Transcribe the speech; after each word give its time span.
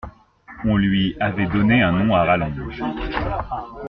On 0.65 0.77
lui 0.77 1.15
avait 1.19 1.45
donné 1.45 1.83
un 1.83 1.91
nom 1.91 2.15
à 2.15 2.23
rallonge. 2.25 2.83